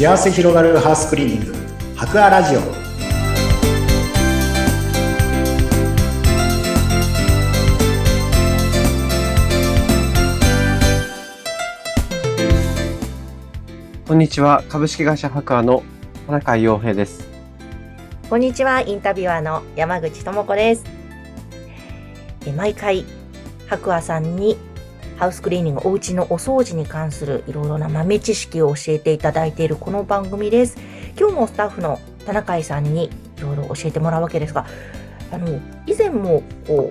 [0.00, 1.54] 幸せ広がるハウスクリーニング
[1.94, 2.60] 博アラジオ
[14.08, 14.64] こんにちは。
[14.70, 15.82] 株式会社博アの
[16.26, 17.28] 田中洋平です。
[18.30, 20.84] こんにちは、インタビュアーの山口智子です。
[22.46, 23.04] え毎回、
[23.68, 24.56] 白亜さんに
[25.20, 30.78] ハウスクリーニング、お家のお掃除に関するいろいろな豆知識を教えていただいているこの番組です。
[31.14, 34.64] 今日もスタッフの田中井さんにいろいろ教えてもらうわけですが、
[35.30, 36.88] あの、以前もこ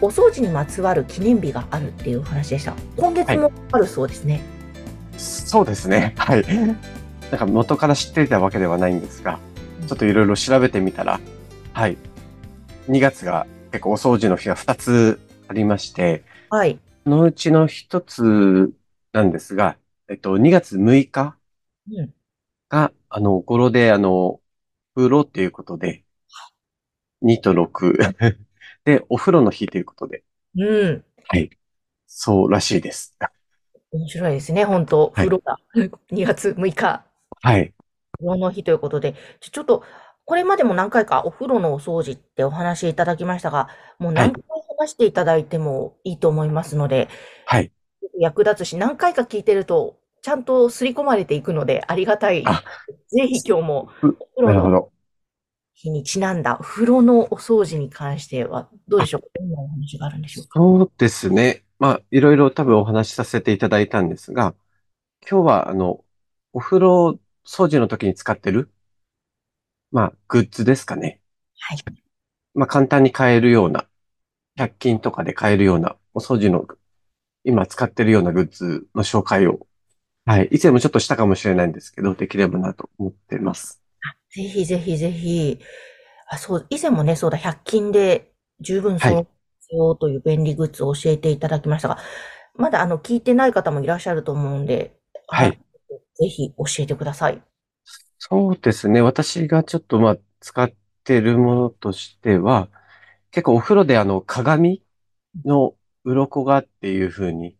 [0.00, 2.72] う、お掃除にまつわる記念日があるっていう話でした。
[2.96, 4.42] 今月もあるそうですね。
[5.18, 6.14] そうですね。
[6.18, 6.44] はい。
[6.46, 9.40] なんか元から知っていたわけではないんですが、
[9.88, 11.18] ちょっといろいろ調べてみたら、
[11.72, 11.96] はい。
[12.88, 15.18] 2月が結構お掃除の日が2つ
[15.48, 16.78] ありまして、はい。
[17.04, 18.72] そのうちの1つ
[19.12, 19.76] なんですが、
[20.08, 21.36] えっと、2月6日
[21.90, 22.14] うん。
[22.68, 24.40] が、あの、語呂で、あの、
[24.94, 26.04] 風呂っていうことで、
[27.22, 27.98] 2と6
[28.84, 30.22] で、お風呂の日ということで、
[30.56, 31.04] うん。
[31.28, 31.50] はい。
[32.06, 33.16] そうらしいです。
[33.92, 35.56] 面白いですね、本当はい風呂が
[36.10, 37.04] 2月6日。
[37.42, 37.74] はい。
[38.18, 39.82] 風呂の日ということで、ちょちょっと、
[40.24, 44.42] これまでも何回かお風呂のお掃除ってお話しいただきましたが、もう何回
[44.82, 47.08] 話していただいてもいいと思いますので、
[47.46, 47.70] はい。
[48.18, 52.42] 役立つし、何回か聞いてると、ちゃんと刷り込まれていくので、ありがたい。
[52.46, 52.62] あ
[53.08, 54.92] ぜひ今日も、うお風呂のなるほど。
[55.74, 59.20] 日にちなんだ、風呂のお掃除に関しては、どうでしょう？
[59.22, 60.58] かどんなお話があるんでしょうか？
[60.60, 61.64] そうですね。
[61.78, 64.54] まあ、いろいろ多分お話しさせていただいたんですが、
[65.28, 66.04] 今日は、あの、
[66.52, 68.70] お風呂掃除の時に使ってる、
[69.90, 71.20] まあ、グッズですかね。
[71.58, 71.78] はい。
[72.54, 73.86] まあ、簡単に買えるような、
[74.56, 76.66] 100均とかで買えるような、お掃除の、
[77.44, 79.66] 今使ってるようなグッズの紹介を、
[80.24, 80.48] はい。
[80.52, 83.82] 以前もちょっとしたかもしれないんですけど、できればなと思ってます。
[84.34, 85.58] ぜひぜひぜひ。
[86.28, 89.26] あ、そう、以前もね、そうだ、100均で十分はいそう
[89.76, 91.98] よという便利グッズを教えていただきましたが、
[92.54, 94.96] まだあの、聞いてない方もいらっしゃると思うんで、
[95.28, 95.72] はいあ。
[96.14, 97.42] ぜひ教えてください。
[98.18, 99.00] そうですね。
[99.00, 100.70] 私がちょっとまあ使っ
[101.04, 102.68] てるものとしては、
[103.32, 104.82] 結構お風呂であの鏡
[105.44, 107.56] の鱗がっていう風に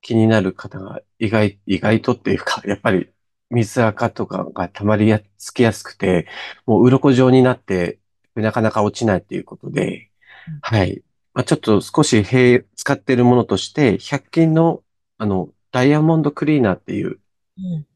[0.00, 3.10] 気になる方が意外、意外とっていうか、 やっぱり
[3.50, 6.26] 水垢とかが溜まりやつきやすくて、
[6.66, 8.00] もう鱗状になって
[8.34, 10.10] なかなか落ちないっていうことで
[10.48, 11.02] うん、はい。
[11.34, 14.82] まあ、ちょっと少し併使ってるものとして、100均の
[15.18, 17.20] あのダイヤモンドクリーナーっていう、
[17.58, 17.86] うん。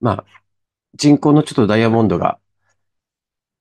[0.00, 0.24] まあ、
[0.94, 2.38] 人工のちょっとダイヤモンドが、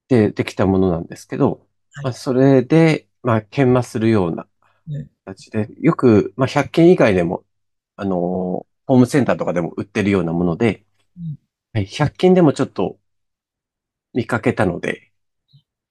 [0.07, 1.59] で、できたものなんですけど、はい
[2.03, 4.47] まあ、それで、まあ、研磨するような
[4.87, 7.45] うん形で、よく、まあ、100均以外でも、
[7.95, 10.85] あのーホームセンターとかでも売ってるようなもので、
[11.17, 11.37] うん
[11.73, 12.99] はい、100均でもちょっと
[14.13, 15.11] 見かけたので、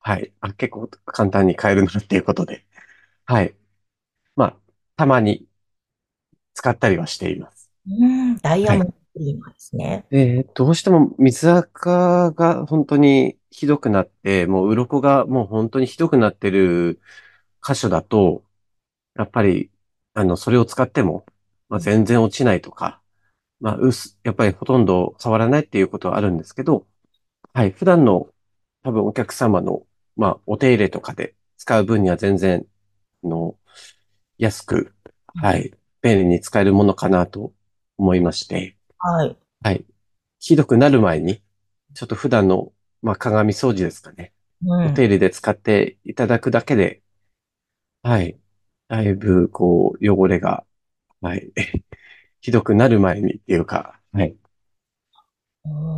[0.00, 2.64] はい、あ、結構簡単に買えるなっていうことで、
[3.25, 3.54] はい。
[4.37, 4.56] まあ、
[4.97, 5.47] たまに
[6.54, 7.70] 使ったりはしています。
[7.87, 10.04] うん、ダイヤモンドクですね。
[10.10, 17.00] で、どうしても水垢が本当にひどくなって、もう鱗がもう本当にひどくなってる
[17.65, 18.42] 箇所だと、
[19.15, 19.70] やっぱり、
[20.12, 21.25] あの、それを使っても、
[21.69, 23.00] まあ、全然落ちないとか、
[23.60, 26.88] まあ、薄、やっぱりほとんど変わらないっていうことはあるんですけど、
[27.53, 28.26] はい、普段の
[28.82, 32.66] 多分お客様の、まあ、お手入れとかで使う分には全然、
[33.22, 33.54] あの、
[34.37, 34.93] 安く、
[35.32, 35.72] はい、
[36.03, 37.53] 便利に使えるものかなと
[37.98, 39.37] 思いまして、はい。
[39.62, 39.84] はい。
[40.41, 41.41] ひどくなる前に、
[41.94, 42.72] ちょっと普段の、
[43.04, 44.32] まあ、鏡掃除ですかね。
[44.65, 44.87] うん。
[44.87, 47.03] お手入れで使っていただくだけで、
[48.03, 48.38] はい。
[48.88, 50.65] だいぶ、こう、汚れが、
[51.20, 51.53] はい。
[52.41, 54.37] ひどくなる前にっていうか、はい。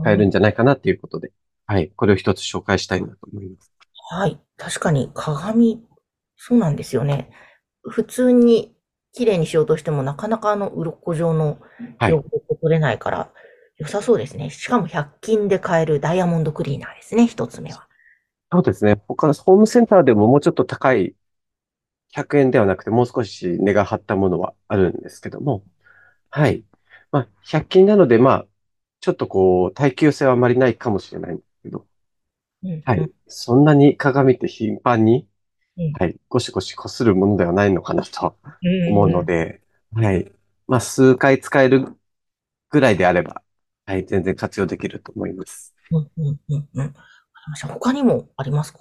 [0.02, 1.32] 使えるんじゃないかなっていうことで、
[1.66, 1.90] はい。
[1.94, 3.72] これを一つ紹介したいなと思います。
[4.10, 4.40] はい。
[4.56, 5.86] 確かに鏡、
[6.36, 7.30] そうなんですよね。
[7.82, 8.76] 普通に
[9.12, 11.58] 綺麗にしようとしてもなかなかあの鱗状の
[11.98, 13.32] はい汚れ取れないから
[13.78, 14.50] 良さそうですね。
[14.50, 17.26] しかも100均で買えるダイヤモンドクリーナーですね。
[17.26, 17.86] 一つ目は。
[18.50, 19.00] そうですね。
[19.06, 21.14] 他のホームセンターでももうちょっと高い、
[22.08, 25.62] 100円ではなくてもう少し値が張ったものはあるんですけども、
[26.30, 26.64] はい。
[27.10, 28.46] まあ、100均なので、まあ、
[29.00, 31.86] ちょっとこう、耐久性はあまりないかもしれないんですけど、
[32.84, 33.10] はい。
[33.26, 35.28] そんなに鏡って頻繁に
[35.78, 39.60] うん、はい、ゴシゴシ擦るものではないのかなとうん思うので、
[39.92, 40.32] はい。
[40.66, 41.86] まあ、数回使える
[42.70, 43.42] ぐらいであれば、
[43.86, 45.72] はい、全然活用できると思います。
[45.92, 46.86] うんうんうんうん。
[46.86, 46.94] わか
[47.46, 48.78] りました他にもありますか？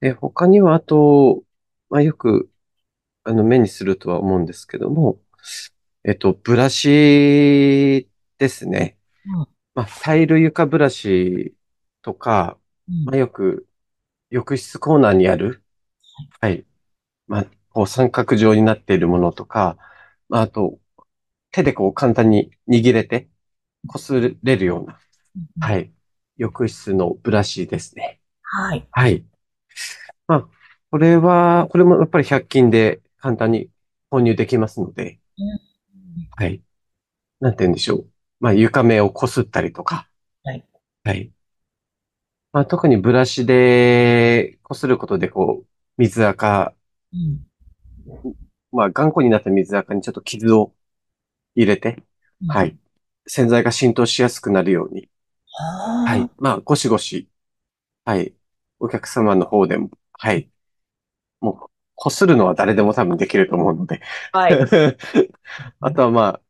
[0.00, 1.42] で、他には、あと、
[1.88, 2.50] まあ、よく、
[3.24, 5.18] あの、目にするとは思うんですけども、
[6.04, 8.06] えっと、ブラシ
[8.36, 8.98] ですね。
[9.24, 11.54] うんまあ、タイル床ブラシ
[12.02, 13.66] とか、うんまあ、よく
[14.28, 15.62] 浴室コーナーにある、
[16.40, 16.66] はい。
[17.28, 19.78] まあ、こう三角状になっているものとか、
[20.28, 20.78] まあ、あと、
[21.52, 23.28] 手でこう簡単に握れて、
[23.88, 25.00] 擦れるような、
[25.60, 25.74] はい。
[25.74, 25.92] はい。
[26.36, 28.20] 浴室のブラシですね。
[28.42, 28.88] はい。
[28.92, 29.24] はい。
[30.26, 30.48] まあ、
[30.90, 33.70] これは、これもやっぱり100均で簡単に
[34.10, 35.20] 購入できますので、
[36.36, 36.62] はい。
[37.40, 38.10] なんて言うんでしょう。
[38.40, 40.08] まあ、床面を擦ったりとか。
[40.44, 40.66] はい。
[41.04, 41.32] はい。
[42.52, 46.74] まあ、特にブラシで擦ることで、こう、水垢、
[47.12, 47.46] うん
[48.72, 50.74] まあ、頑固になった水垢にちょっと傷を
[51.56, 52.02] 入れて、
[52.48, 52.64] は。
[52.66, 52.78] い。
[53.26, 55.08] 洗剤が浸透しやすくなるように、
[56.04, 56.30] ははい。
[56.38, 57.28] まあ、ゴシゴシ、
[58.04, 58.34] はい。
[58.80, 60.50] お客様の方でも、はい。
[61.40, 64.00] もう、擦るのは誰でも多分できると思うので。
[64.32, 64.54] はい。
[65.80, 66.40] あとはま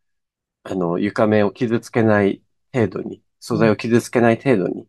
[0.64, 2.42] あ、あの、床面を傷つけない
[2.72, 4.86] 程度に、素材を傷つけない程度に、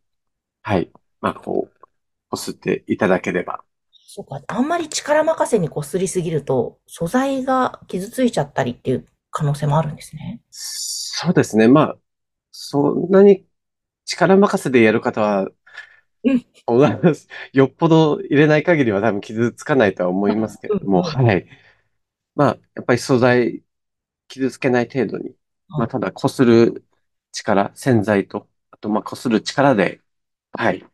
[0.62, 0.92] はい。
[1.22, 1.80] まあ、こう、
[2.30, 3.64] こすっていただければ。
[3.92, 4.42] そうか。
[4.48, 10.40] あんまり力任せにこすりすぎると、素材が傷ついちゃったりっていう可能性もあるんですね。
[10.52, 11.68] そうですね。
[11.68, 11.98] まあ、
[12.52, 13.46] そんなに
[14.06, 15.50] 力任せでやる方は
[16.24, 16.82] うん、お
[17.54, 21.48] よっぽど入れない限りは多分傷つかないとは思いますけれども、はい。
[22.36, 23.64] まあ、やっぱり素材、
[24.30, 25.36] 傷つけない程度に、
[25.70, 26.86] まあ、ただ、こする
[27.32, 30.02] 力、洗剤と、あと、まあ、こする力で、
[30.54, 30.86] はい。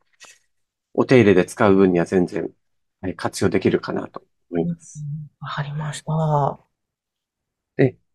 [0.93, 2.51] お手入れで使う分には全然、
[3.01, 5.03] はい、活用できるかなと思います。
[5.39, 6.68] わかりました。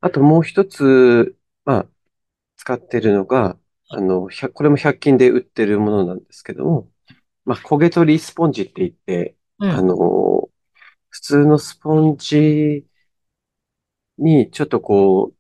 [0.05, 1.89] で、あともう一つ、まあ、
[2.57, 3.59] 使ってるのが、
[3.91, 6.91] あの、100これも100均で売ってるものなんですけども、
[7.47, 9.71] まあ、焦げ取りスポンジって言って、うん。
[9.71, 10.51] あの、
[11.11, 12.87] 普通のスポンジ
[14.19, 15.37] にちょっとこう、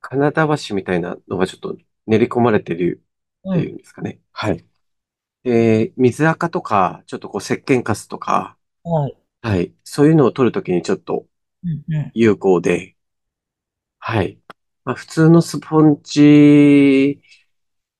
[0.00, 1.76] 金田橋みたいなのがちょっと
[2.06, 3.04] 練り込まれてる
[3.50, 4.20] っていうんですかね。
[4.32, 4.66] はい。
[5.44, 9.16] で、水垢とか、ちょっとこう石鹸カスとか、はい。
[9.42, 9.74] はい。
[9.84, 11.26] そういうのを取るときにちょっと
[11.64, 12.12] うんうん。
[12.14, 12.96] 有効で、
[13.98, 14.38] はい。
[14.84, 17.20] まあ、普通のスポンジ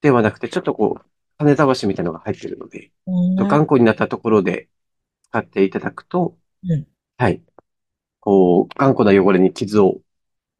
[0.00, 1.04] ではなくて、ちょっとこう、
[1.38, 4.68] 金田橋みたいなのが入ってるので、うん頑固になったところで
[5.30, 6.86] 使っていただくと、うん
[7.16, 7.42] はい。
[8.20, 10.00] こう、頑固な汚れに傷を、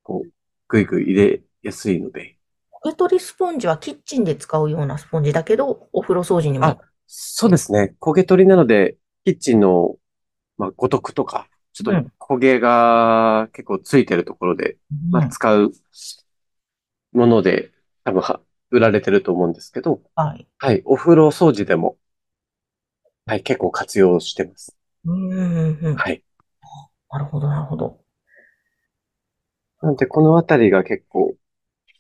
[0.03, 0.31] こう、
[0.69, 2.39] ぐいぐい入れやすいので、
[2.85, 6.67] 焦げ取りスポンジはキッチンで使うようなスポンジだけど、お風呂掃除にも。
[6.67, 7.97] あそうですね。
[8.01, 9.97] 焦げ取りなので、キッチンの、
[10.59, 15.73] まあ、五徳とか、ちょっうんと焦げが結構ついてるところで、うんまあ、使う
[17.13, 17.71] もので、
[18.05, 20.47] 多分は、売られてると思うんですけど、はい。
[20.59, 20.83] はい。
[20.85, 21.97] お風呂掃除でも、
[23.27, 24.77] はい、結構活用してます。
[25.05, 25.97] うんうんうん。
[25.97, 26.23] はい。
[27.11, 27.99] なるほど、なるほど。
[29.81, 31.35] なので、このあたりが結構、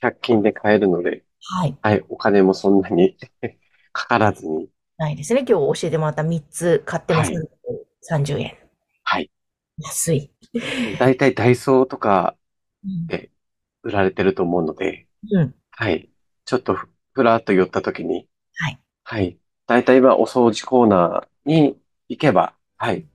[0.00, 1.76] 100均で買えるので、はい。
[1.80, 3.16] はい、お金もそんなに
[3.92, 4.68] かからずに、
[4.98, 5.44] ないですね。
[5.48, 7.40] 今日教えてもらった3つ買ってます、は
[8.02, 8.67] 30円。
[9.82, 9.88] はい。
[9.88, 10.30] 安い。
[10.98, 12.36] だいたいダイソーとか
[12.84, 13.30] うんで
[13.82, 15.54] 売られてると思うので、うん。
[15.70, 16.10] はい。
[16.44, 18.78] ちょっとふふらっと寄った時に、はい。
[19.04, 19.38] はい。
[19.66, 21.78] だいたい今お掃除コーナーに
[22.08, 23.06] 行けば、はい。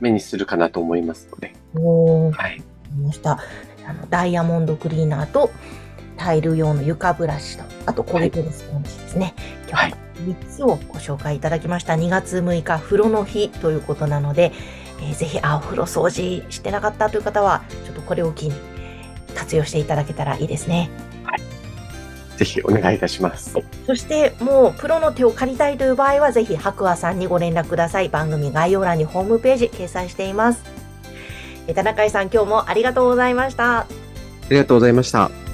[0.00, 2.62] 目にするかなと思いますので、おー、はい。
[2.96, 3.38] ました。
[3.86, 5.50] あの、ダイヤモンドクリーナーと、
[6.16, 9.34] タイル用の床ブラシと、あと焦げ取りスポンジですね。
[9.68, 11.94] 今日は3つをご紹介いただきました。
[11.94, 14.52] 2月6日、風呂の日ということなので、
[15.00, 18.54] えーぜひ、あ、お風呂掃除してなかったという方は、ちょっとこれを機に
[19.34, 20.90] 活用していただけたらいいですね。
[22.36, 23.56] ぜひお願いいたします。
[23.86, 28.08] そして、もう、プロの手を借りたいという場合は、ぜひ、白亜さんにご連絡ください。
[28.10, 30.62] 番組概要欄にホームページ掲載しています。
[31.66, 33.80] えー田中井さん、今日もありがとうございました。
[33.80, 33.86] あ
[34.50, 35.47] りがとうございました。